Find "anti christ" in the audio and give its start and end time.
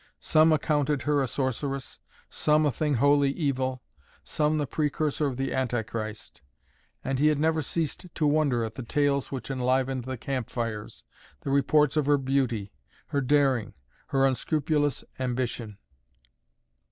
5.53-6.41